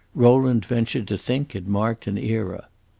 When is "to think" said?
1.09-1.55